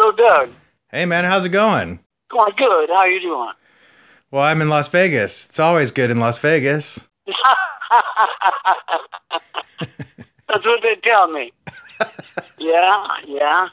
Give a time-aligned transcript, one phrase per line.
[0.00, 0.50] Hello, Doug.
[0.92, 1.98] Hey, man, how's it going?
[2.30, 2.88] Going good.
[2.88, 3.50] How you doing?
[4.30, 5.46] Well, I'm in Las Vegas.
[5.46, 7.08] It's always good in Las Vegas.
[7.26, 7.44] That's
[10.64, 11.52] what they tell me.
[12.58, 13.70] yeah, yeah.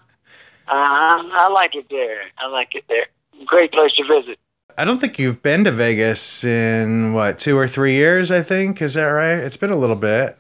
[0.68, 2.24] Uh, I like it there.
[2.40, 3.06] I like it there.
[3.46, 4.40] Great place to visit.
[4.80, 8.32] I don't think you've been to Vegas in what two or three years.
[8.32, 9.38] I think is that right?
[9.38, 10.40] It's been a little bit,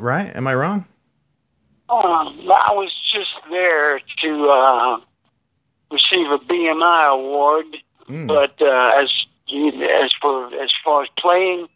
[0.00, 0.34] right?
[0.34, 0.86] Am I wrong?
[1.90, 5.00] Um, I was just there to uh,
[6.18, 7.66] receive a BMI award,
[8.08, 8.26] mm.
[8.26, 11.68] but uh, as as for as far as playing,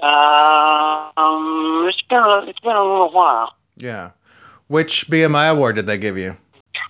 [0.00, 3.54] uh, um, it's been a, it's been a little while.
[3.76, 4.10] Yeah.
[4.68, 6.36] Which BMI award did they give you?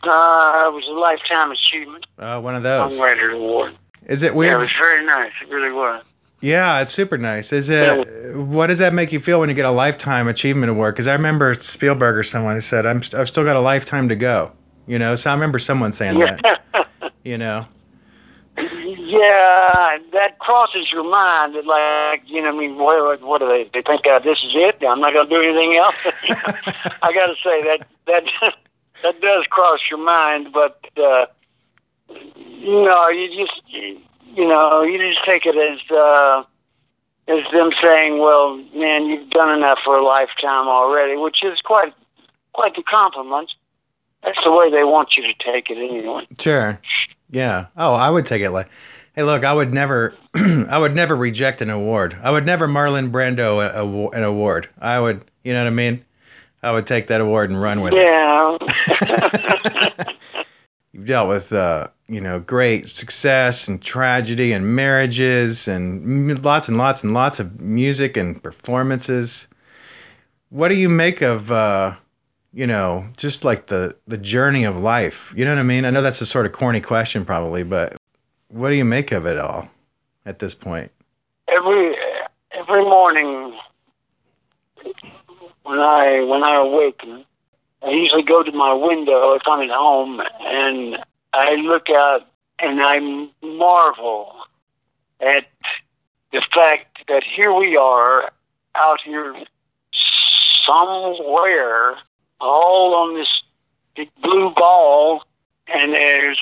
[0.03, 2.07] Uh, it was a lifetime achievement.
[2.19, 2.99] Uh, one of those.
[2.99, 3.75] Songwriter award.
[4.07, 4.53] Is it weird?
[4.53, 5.33] Yeah, it was very nice.
[5.43, 6.05] It really was.
[6.41, 7.53] Yeah, it's super nice.
[7.53, 8.37] Is it?
[8.37, 10.95] What does that make you feel when you get a lifetime achievement award?
[10.95, 14.53] Because I remember Spielberg or someone said, "I'm I've still got a lifetime to go."
[14.87, 16.91] You know, so I remember someone saying that.
[17.25, 17.67] you know.
[18.59, 21.55] Yeah, that crosses your mind.
[21.55, 23.65] That like, you know, I mean, what, what do they?
[23.73, 24.85] They think uh, this is it.
[24.87, 25.95] I'm not going to do anything else.
[27.03, 28.25] I got to say that that
[29.03, 31.27] that does cross your mind, but uh,
[32.61, 33.63] no, you just
[34.37, 36.45] you know you just take it as uh,
[37.29, 41.95] as them saying, "Well, man, you've done enough for a lifetime already," which is quite
[42.53, 43.51] quite the compliment.
[44.23, 46.27] That's the way they want you to take it, anyway.
[46.39, 46.81] Sure.
[47.31, 47.67] Yeah.
[47.77, 48.69] Oh, I would take it like,
[49.15, 52.17] hey, look, I would never, I would never reject an award.
[52.23, 54.69] I would never Marlon Brando a, a, an award.
[54.81, 56.05] I would, you know what I mean?
[56.63, 58.57] I would take that award and run with yeah.
[58.61, 59.95] it.
[59.99, 60.05] Yeah.
[60.93, 66.77] You've dealt with, uh, you know, great success and tragedy and marriages and lots and
[66.77, 69.49] lots and lots of music and performances.
[70.51, 71.95] What do you make of, uh,
[72.53, 75.33] you know, just like the the journey of life?
[75.37, 75.85] You know what I mean?
[75.85, 77.97] I know that's a sort of corny question, probably, but
[78.49, 79.69] what do you make of it all
[80.27, 80.93] at this point?
[81.49, 81.97] Every
[82.51, 83.55] every morning
[85.63, 87.25] when I when I awaken,
[87.83, 92.29] I usually go to my window if I'm at home, and I look out
[92.59, 92.99] and I
[93.43, 94.37] marvel
[95.21, 95.47] at
[96.33, 98.31] the fact that here we are
[98.75, 99.35] out here
[100.67, 101.97] somewhere,
[102.43, 103.29] all on this
[103.97, 105.23] big blue ball,
[105.73, 106.41] and there's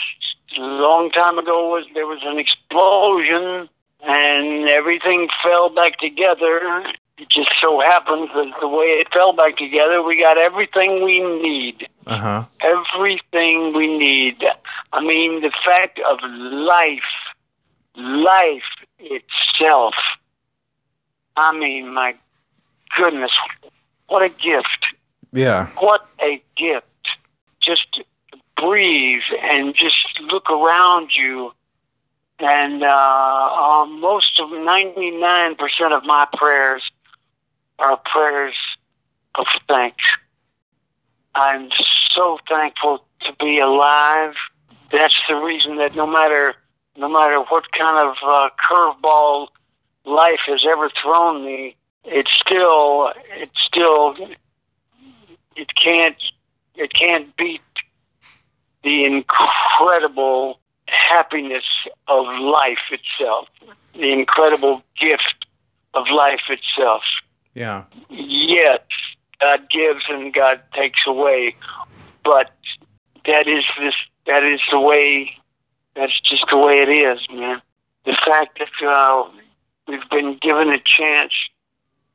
[0.56, 3.68] a long time ago was there was an explosion
[4.02, 6.82] and everything fell back together
[7.20, 11.20] it just so happens that the way it fell back together, we got everything we
[11.20, 11.86] need.
[12.06, 12.44] Uh-huh.
[12.62, 14.42] Everything we need.
[14.94, 17.02] I mean, the fact of life,
[17.94, 18.62] life
[18.98, 19.94] itself.
[21.36, 22.14] I mean, my
[22.96, 23.32] goodness,
[24.08, 24.86] what a gift.
[25.32, 25.68] Yeah.
[25.78, 26.86] What a gift.
[27.60, 28.02] Just
[28.56, 31.52] breathe and just look around you.
[32.38, 35.56] And uh, uh, most of 99%
[35.92, 36.82] of my prayers
[37.78, 38.54] are prayers
[39.34, 40.04] of thanks.
[41.34, 41.70] I'm
[42.12, 44.34] so thankful to be alive.
[44.90, 46.54] That's the reason that no matter
[46.96, 49.48] no matter what kind of uh, curveball
[50.04, 54.16] life has ever thrown me, it's still it's still
[55.60, 56.16] it can't
[56.74, 57.60] it can't beat
[58.82, 61.64] the incredible happiness
[62.08, 63.48] of life itself,
[63.94, 65.46] the incredible gift
[65.94, 67.02] of life itself.
[67.54, 67.84] Yeah.
[68.08, 68.80] Yes,
[69.40, 71.56] God gives and God takes away,
[72.24, 72.52] but
[73.26, 73.94] that is this.
[74.26, 75.36] That is the way.
[75.94, 77.60] That's just the way it is, man.
[78.04, 79.28] The fact that uh,
[79.86, 81.32] we've been given a chance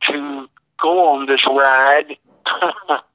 [0.03, 0.49] to
[0.81, 2.17] go on this ride,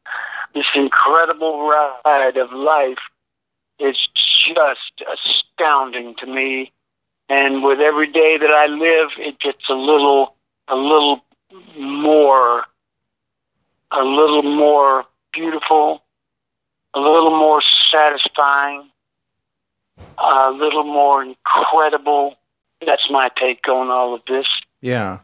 [0.55, 2.99] this incredible ride of life,
[3.79, 6.73] is just astounding to me.
[7.29, 10.37] And with every day that I live, it gets a little,
[10.69, 11.25] a little
[11.79, 12.65] more,
[13.91, 16.03] a little more beautiful,
[16.95, 18.91] a little more satisfying,
[20.19, 22.37] a little more incredible.
[22.85, 24.47] That's my take on all of this.
[24.81, 25.21] Yeah.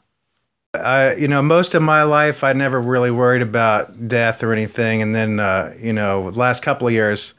[0.85, 5.03] I, you know, most of my life, I never really worried about death or anything.
[5.03, 7.35] And then, uh, you know, the last couple of years,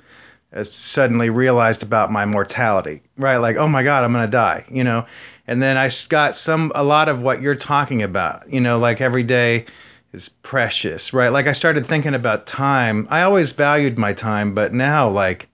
[0.54, 3.38] I suddenly realized about my mortality, right?
[3.38, 5.06] Like, oh my God, I'm going to die, you know?
[5.48, 8.52] and then I got some a lot of what you're talking about.
[8.52, 9.66] You know, like every day
[10.12, 11.30] is precious, right?
[11.30, 13.08] Like I started thinking about time.
[13.10, 15.48] I always valued my time, but now like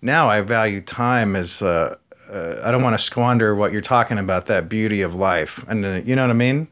[0.00, 1.96] now I value time as uh,
[2.30, 5.84] uh, I don't want to squander what you're talking about that beauty of life, and
[5.84, 6.68] uh, you know what I mean?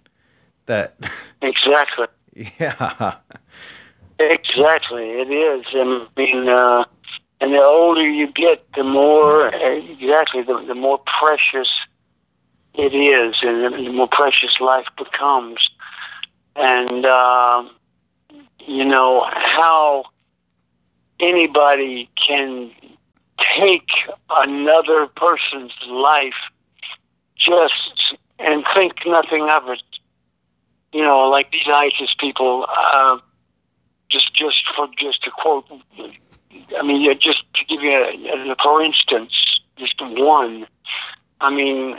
[0.67, 0.97] That
[1.43, 2.07] exactly.
[2.61, 3.17] yeah.
[4.19, 5.65] Exactly, it is.
[5.75, 6.85] I mean, uh,
[7.41, 11.69] and the older you get, the more exactly the, the more precious
[12.75, 15.69] it is, and the, the more precious life becomes.
[16.57, 17.69] And uh,
[18.65, 20.05] you know how
[21.21, 22.71] anybody can
[23.57, 23.89] take
[24.31, 26.35] another person's life
[27.37, 29.83] just and think nothing of it.
[30.95, 32.67] You know, like these ISIS people.
[32.69, 33.19] Uh,
[34.11, 35.67] just, just for just to quote.
[36.79, 39.33] I mean, just to give you a, a for instance,
[39.77, 40.67] just one.
[41.41, 41.99] I mean,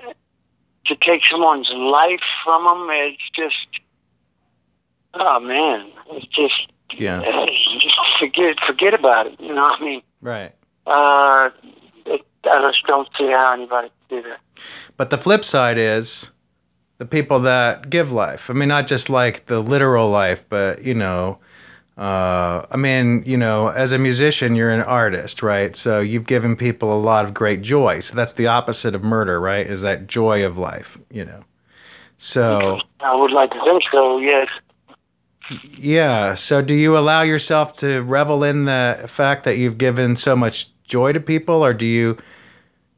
[0.86, 3.81] to take someone's life from them, it's just,
[5.13, 7.45] oh man, it's just, yeah, uh,
[7.80, 9.39] just forget, forget about it.
[9.39, 10.53] You know, what I mean, right.
[10.88, 11.50] Uh,
[12.06, 14.39] it, I just don't see how anybody can do that.
[14.95, 16.31] But the flip side is
[16.97, 18.50] the people that give life.
[18.50, 21.39] I mean, not just like the literal life, but you know,
[21.97, 25.75] uh, I mean, you know, as a musician, you're an artist, right?
[25.75, 28.00] So you've given people a lot of great joy.
[28.00, 29.65] So that's the opposite of murder, right?
[29.65, 31.44] Is that joy of life, you know?
[32.18, 34.19] So I would like to think so.
[34.19, 34.50] Yes.
[35.77, 36.36] Yeah.
[36.36, 40.71] So do you allow yourself to revel in the fact that you've given so much
[40.83, 42.18] joy to people, or do you,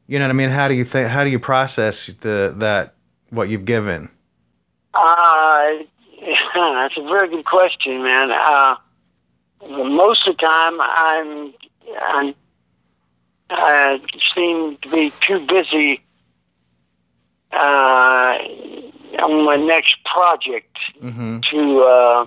[0.07, 0.49] you know what I mean?
[0.49, 1.09] How do you think?
[1.09, 2.95] How do you process the that
[3.29, 4.09] what you've given?
[4.93, 5.69] Uh,
[6.55, 8.31] that's a very good question, man.
[8.31, 8.75] Uh,
[9.67, 11.53] most of the time I'm,
[12.01, 12.35] I'm
[13.49, 14.01] I
[14.35, 16.01] seem to be too busy
[17.51, 18.37] uh,
[19.19, 21.39] on my next project mm-hmm.
[21.49, 22.25] to uh,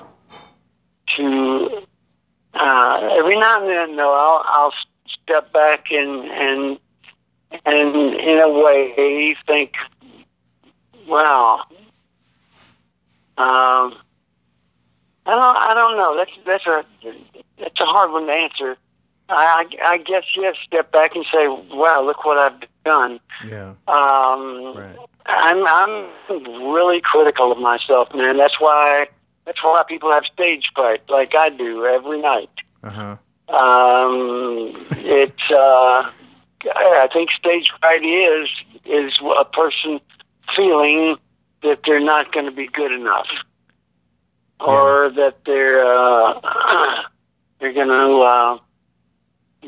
[1.16, 1.84] to
[2.54, 4.74] uh, every now and then though I'll, I'll
[5.22, 6.80] step back and and
[7.66, 9.74] and in a way think,
[11.10, 11.64] wow.
[13.36, 13.96] Um,
[15.26, 15.56] I don't.
[15.56, 16.16] I don't know.
[16.16, 16.84] That's that's a
[17.58, 18.76] that's a hard one to answer.
[19.28, 23.20] I I guess you have to step back and say, "Wow, look what I've done."
[23.46, 23.74] Yeah.
[23.86, 24.96] Um, right.
[25.26, 28.36] I'm I'm really critical of myself, man.
[28.36, 29.08] That's why
[29.44, 32.50] that's why people have stage fright, like I do every night.
[32.82, 33.16] Uh huh.
[33.54, 36.10] Um, it's uh,
[36.76, 38.48] I think stage fright is
[38.84, 40.00] is a person
[40.56, 41.16] feeling
[41.62, 43.28] that they're not going to be good enough
[44.60, 45.24] or yeah.
[45.24, 47.02] that they're uh,
[47.60, 48.58] they're going to uh,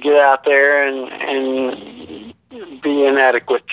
[0.00, 3.64] get out there and and be inadequate.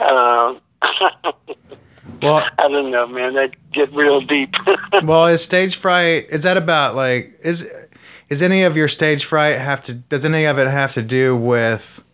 [0.00, 0.54] Uh,
[2.22, 3.34] well, I don't know, man.
[3.34, 4.54] That get real deep.
[5.04, 6.26] well, is stage fright?
[6.30, 7.70] Is that about like is
[8.28, 9.94] is any of your stage fright have to?
[9.94, 12.04] Does any of it have to do with,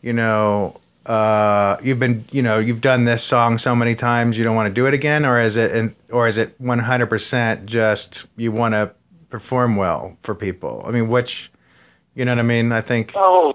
[0.00, 4.44] you know, uh, you've been you know you've done this song so many times you
[4.44, 5.24] don't want to do it again?
[5.24, 8.92] Or is it or is it 100% just you want to
[9.28, 10.82] perform well for people?
[10.86, 11.50] I mean which
[12.14, 12.72] you know what i mean?
[12.72, 13.52] I think oh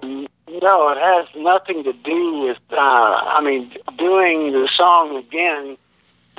[0.62, 5.76] no it has nothing to do with uh, i mean doing the song again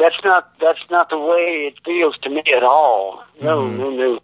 [0.02, 3.24] that's not that's not the way it feels to me at all.
[3.42, 3.78] No mm-hmm.
[3.78, 4.20] no no.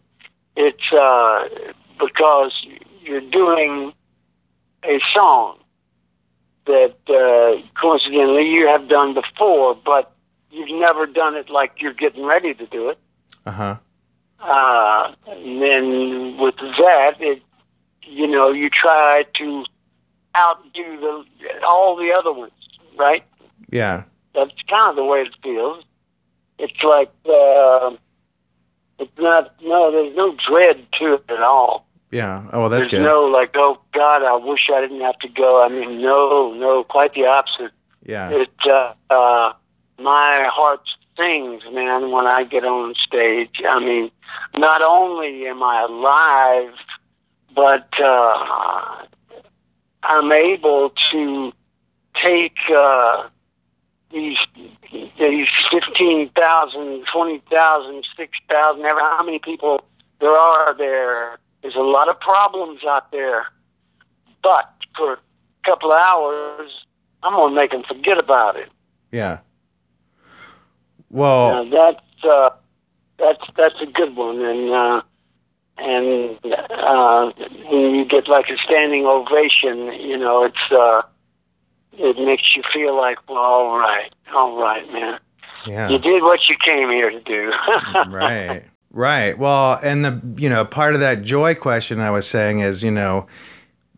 [0.55, 1.47] It's uh,
[1.99, 2.65] because
[3.03, 3.93] you're doing
[4.83, 5.57] a song
[6.67, 10.11] that uh, coincidentally you have done before, but
[10.51, 12.97] you've never done it like you're getting ready to do it.
[13.45, 13.77] Uh-huh.
[14.39, 17.41] Uh And then with that, it
[18.03, 19.65] you know you try to
[20.37, 22.51] outdo the all the other ones,
[22.95, 23.23] right?
[23.69, 24.03] Yeah.
[24.33, 25.83] That's kind of the way it feels.
[26.59, 27.95] It's like uh,
[28.99, 31.86] it's not no, there's no dread to it at all.
[32.11, 32.47] Yeah.
[32.53, 33.07] Oh, well, that's There's good.
[33.07, 35.63] no like, oh God, I wish I didn't have to go.
[35.63, 37.71] I mean, no, no, quite the opposite.
[38.05, 38.29] Yeah.
[38.29, 39.53] It, uh, uh,
[39.99, 40.81] my heart
[41.17, 43.61] sings, man, when I get on stage.
[43.67, 44.11] I mean,
[44.57, 46.73] not only am I alive,
[47.53, 49.05] but uh,
[50.03, 51.51] I'm able to
[52.13, 53.27] take uh,
[54.11, 54.37] these
[55.19, 59.83] these 15,000, 20,000, 6,000, ever how many people
[60.19, 63.47] there are there there's a lot of problems out there,
[64.43, 65.19] but for a
[65.63, 66.85] couple of hours,
[67.23, 68.69] I'm gonna make them forget about it.
[69.11, 69.39] Yeah.
[71.09, 72.49] Well, that's uh,
[73.17, 75.01] that's that's a good one, and uh,
[75.77, 77.31] and uh,
[77.69, 81.01] when you get like a standing ovation, you know, it's uh,
[81.93, 85.19] it makes you feel like, well, all right, all right, man.
[85.65, 85.89] Yeah.
[85.89, 87.53] You did what you came here to do.
[88.07, 88.63] right.
[88.91, 89.37] Right.
[89.37, 92.91] Well, and the you know part of that joy question I was saying is you
[92.91, 93.27] know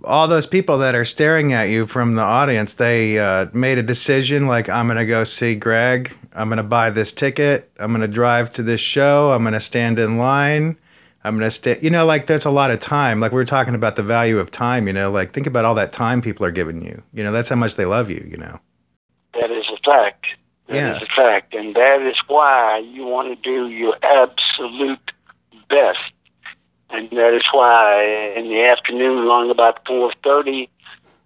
[0.04, 3.84] all those people that are staring at you from the audience they uh, made a
[3.84, 6.16] decision like I'm gonna go see Gregg.
[6.34, 7.72] I'm gonna buy this ticket.
[7.80, 9.32] I'm gonna drive to this show.
[9.32, 10.78] I'm gonna stand in line.
[11.24, 11.78] I'm gonna stay.
[11.82, 13.20] You know, like there's a lot of time.
[13.20, 14.88] Like we were talking about the value of time.
[14.88, 17.04] You know, like think about all that time people are giving you.
[17.14, 18.26] You know, that's how much they love you.
[18.30, 18.60] You know.
[19.34, 20.26] That is a fact.
[20.70, 20.96] That Yeah.
[20.96, 25.12] is a fact, and that is why you want to do your absolute
[25.70, 26.14] best.
[26.90, 30.70] And that is why in the afternoon, along about four thirty,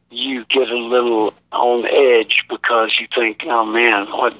[0.09, 4.33] you get a little on edge because you think, "Oh man, what,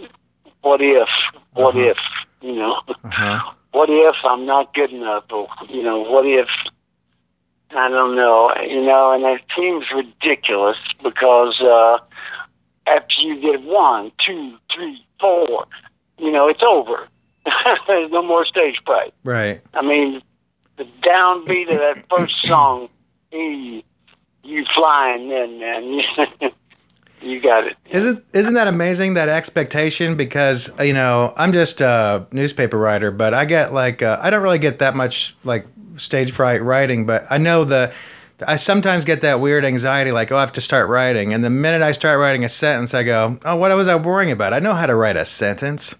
[0.62, 1.10] what if,
[1.54, 1.90] what Uh-huh.
[1.92, 1.98] if,
[2.42, 3.54] you know, Uh-huh.
[3.72, 6.50] what if I'm not good enough, or you know, what if
[7.76, 11.98] I don't know, you know, and it seems ridiculous because uh,
[12.88, 15.66] after you get one, two, three, four,
[16.18, 17.08] you know, it's over.
[17.88, 19.14] There's no more stage fright.
[19.24, 19.62] Right.
[19.74, 20.22] I mean,
[20.78, 22.90] the downbeat of that first song,
[23.32, 23.84] you,
[24.44, 26.04] you flying in, man.
[27.22, 27.78] you got it.
[27.90, 30.16] Isn't isn't that amazing that expectation?
[30.16, 34.44] Because you know I'm just a newspaper writer, but I get like uh, I don't
[34.44, 37.94] really get that much like stage fright writing, but I know the
[38.46, 41.50] I sometimes get that weird anxiety like oh I have to start writing, and the
[41.50, 44.54] minute I start writing a sentence, I go oh what was I worrying about?
[44.54, 45.96] I know how to write a sentence.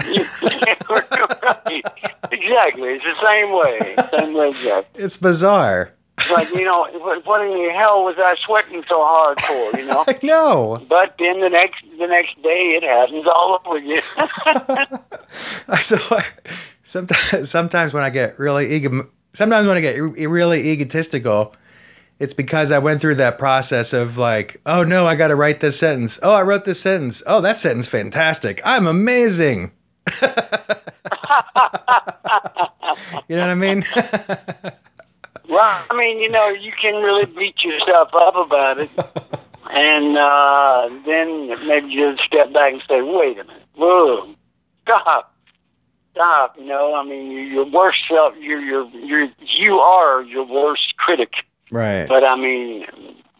[0.00, 1.82] right.
[2.32, 2.88] Exactly.
[2.88, 3.96] It's the same way.
[4.18, 4.86] Same way, Jeff.
[4.94, 5.92] It's bizarre.
[6.30, 6.86] Like, you know,
[7.24, 10.04] what, in the hell was I sweating so hard for, you know?
[10.08, 10.84] I know.
[10.88, 14.02] But then the next the next day it happens all over again.
[15.80, 16.24] so I,
[16.82, 21.54] sometimes sometimes when I get really ego, sometimes when I get really egotistical,
[22.18, 25.60] it's because I went through that process of like, oh no, I got to write
[25.60, 26.18] this sentence.
[26.22, 27.22] Oh, I wrote this sentence.
[27.26, 28.60] Oh, that sentence fantastic.
[28.64, 29.72] I'm amazing.
[30.22, 30.28] you
[33.36, 33.84] know what I mean?
[35.48, 38.90] well, I mean, you know, you can really beat yourself up about it.
[39.72, 43.62] And uh, then maybe just step back and say, wait a minute.
[43.74, 44.28] Whoa.
[44.82, 45.34] Stop.
[46.12, 46.58] Stop.
[46.58, 50.96] You know, I mean, you- your worst self, you're, you're, you're, you are your worst
[50.98, 51.46] critic.
[51.70, 52.08] Right.
[52.08, 52.86] But I mean,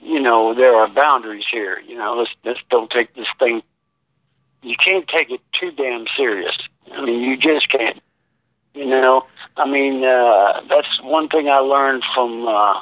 [0.00, 1.80] you know, there are boundaries here.
[1.86, 3.62] You know, let's let's don't take this thing.
[4.62, 6.56] You can't take it too damn serious.
[6.96, 8.00] I mean, you just can't.
[8.74, 9.26] You know,
[9.56, 12.80] I mean, uh, that's one thing I learned from uh,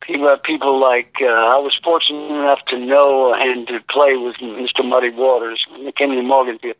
[0.00, 0.36] people.
[0.38, 4.86] People like uh, I was fortunate enough to know and to play with Mr.
[4.86, 6.74] Muddy Waters, McKinley Morganfield.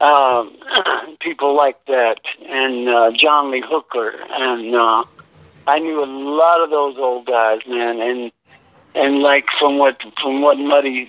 [0.00, 0.56] Um,
[1.20, 5.04] people like that, and uh, John Lee Hooker, and uh,
[5.66, 8.32] I knew a lot of those old guys, man, and
[8.94, 11.08] and like from what from what Muddy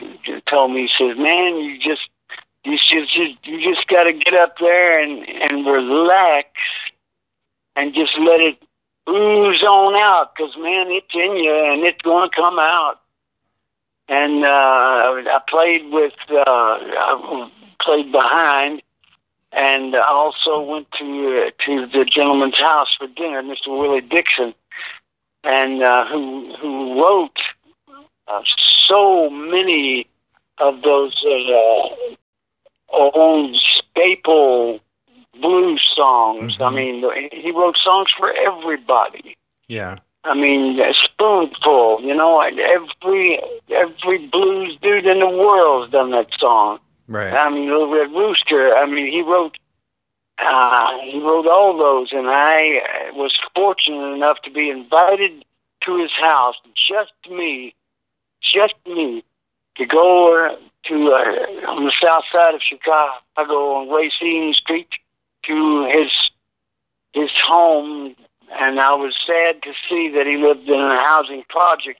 [0.49, 2.09] told me, he says, man, you just
[2.63, 6.49] you just you, just got to get up there and and relax
[7.75, 8.57] and just let it
[9.09, 12.99] ooze on out, because man, it's in you and it's going to come out.
[14.09, 17.49] And uh, I played with uh, I
[17.81, 18.81] played behind.
[19.51, 23.67] And I also went to uh, to the gentleman's house for dinner, Mr.
[23.67, 24.53] Willie Dixon,
[25.43, 27.39] and uh, who who wrote
[28.27, 28.43] uh,
[28.87, 30.07] so many
[30.57, 31.89] of those uh,
[32.89, 34.81] old staple
[35.39, 36.59] blues songs.
[36.59, 39.37] I mean, he wrote songs for everybody.
[39.67, 39.97] Yeah.
[40.23, 42.01] I mean, a spoonful.
[42.01, 43.39] You know, every
[43.69, 46.79] every blues dude in the world's done that song.
[47.07, 47.33] Right.
[47.33, 48.75] I mean, Little Red Rooster.
[48.75, 49.57] I mean, he wrote
[50.39, 55.43] uh, he wrote all those, and I uh, was fortunate enough to be invited
[55.81, 57.73] to his house, just me,
[58.41, 59.23] just me,
[59.75, 64.89] to go to uh, on the south side of Chicago on Racine Street
[65.43, 66.11] to his
[67.13, 68.15] his home,
[68.59, 71.99] and I was sad to see that he lived in a housing project.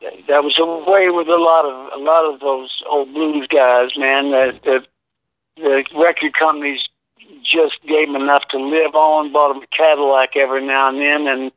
[0.00, 3.96] That was a way with a lot of a lot of those old blues guys,
[3.96, 4.30] man.
[4.30, 4.86] That the,
[5.56, 6.86] the record companies
[7.42, 11.26] just gave them enough to live on, bought them a Cadillac every now and then,
[11.26, 11.52] and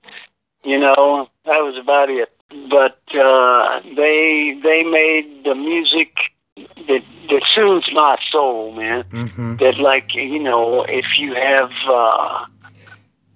[0.63, 2.31] you know that was about it.
[2.69, 6.15] But uh, they they made the music
[6.55, 9.03] that that soothes my soul, man.
[9.03, 9.58] Mm-hmm.
[9.58, 12.46] That like you know, if you have uh,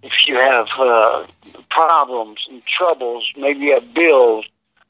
[0.01, 1.25] if you have uh,
[1.69, 4.47] problems and troubles, maybe you have bills,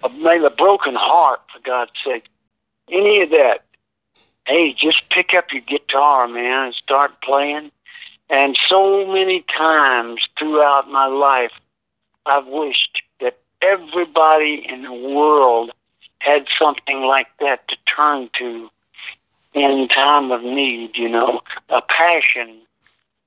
[0.09, 2.25] maybe a broken heart, for God's sake,
[2.89, 3.63] any of that.
[4.45, 7.71] Hey, just pick up your guitar, man, and start playing.
[8.29, 11.51] And so many times throughout my life,
[12.25, 15.71] I've wished that everybody in the world
[16.19, 18.69] had something like that to turn to
[19.53, 22.57] in time of need, you know, a passion,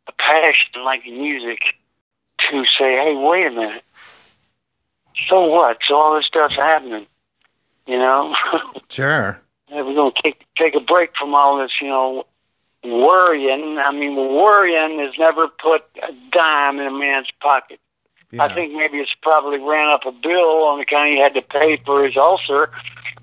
[0.08, 1.76] a passion like music
[2.38, 3.84] to say, hey, wait a minute.
[5.28, 5.78] So what?
[5.88, 7.06] So all this stuff's happening,
[7.86, 8.34] you know?
[8.88, 9.40] Sure.
[9.70, 12.24] We're going to take, take a break from all this, you know,
[12.84, 13.78] worrying.
[13.78, 17.80] I mean, worrying has never put a dime in a man's pocket.
[18.30, 18.44] Yeah.
[18.44, 21.42] I think maybe it's probably ran up a bill on the kind he had to
[21.42, 22.70] pay for his ulcer.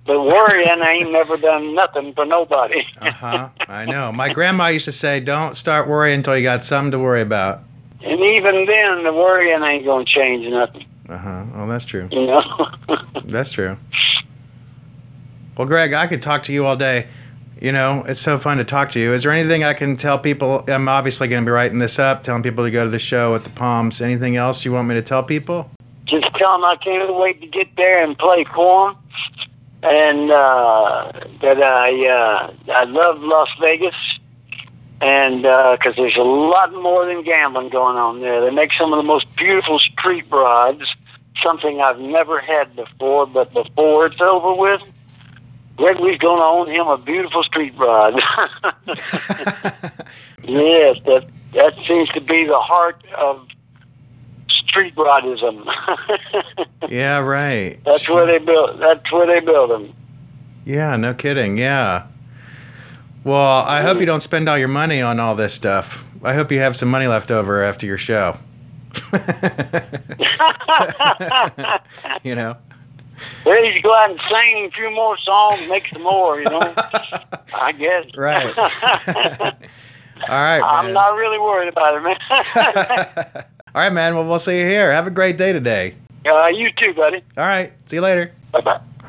[0.06, 2.84] But worrying ain't never done nothing for nobody.
[3.00, 3.50] uh huh.
[3.68, 4.12] I know.
[4.12, 7.62] My grandma used to say, "Don't start worrying until you got something to worry about."
[8.04, 10.86] And even then, the worrying ain't gonna change nothing.
[11.10, 11.44] Uh huh.
[11.54, 12.08] Well, that's true.
[12.12, 12.70] You know.
[13.26, 13.78] That's true.
[15.58, 17.08] Well, Gregg, I could talk to you all day.
[17.62, 19.14] You know, it's so fun to talk to you.
[19.14, 20.64] Is there anything I can tell people?
[20.68, 23.36] I'm obviously going to be writing this up, telling people to go to the show
[23.36, 24.02] at the Palms.
[24.02, 25.70] Anything else you want me to tell people?
[26.06, 28.96] Just tell them I can't wait to get there and play for 'em,
[29.84, 33.96] and uh, that I uh, I love Las Vegas,
[35.04, 38.40] and uh, because there's a lot more than gambling going on there.
[38.40, 40.84] They make some of the most beautiful street rods,
[41.44, 43.28] something I've never had before.
[43.28, 44.82] But before it's over with,
[45.76, 48.14] Gregory's going to own him a beautiful street rod.
[50.44, 53.46] yes, that that seems to be the heart of
[54.50, 55.68] street rodism.
[56.90, 57.82] Yeah, right.
[57.86, 58.78] that's where they build.
[58.78, 59.94] That's where they build them.
[60.66, 61.58] Yeah, no kidding.
[61.58, 62.08] Yeah.
[63.24, 66.04] Well, I hope you don't spend all your money on all this stuff.
[66.24, 68.38] I hope you have some money left over after your show.
[72.24, 72.58] you know.
[73.46, 76.40] Ready to go out and sing a few more songs, make some more.
[76.40, 76.74] You know,
[77.56, 78.12] I guess.
[78.18, 78.58] Right.
[80.30, 80.94] all right, I'm man.
[80.94, 82.18] not really worried about it, man.
[83.74, 84.16] all right, man.
[84.16, 84.92] Well, we'll see you here.
[84.94, 85.96] Have a great day today.
[86.28, 87.22] uh, you too, buddy.
[87.38, 87.74] All right.
[87.86, 88.32] See you later.
[88.52, 88.80] Bye bye.